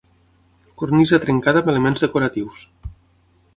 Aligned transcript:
Cornisa 0.81 1.19
trencada 1.27 1.63
amb 1.63 1.71
elements 1.75 2.05
decoratius. 2.07 2.67